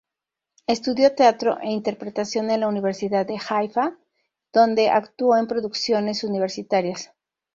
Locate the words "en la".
2.49-2.67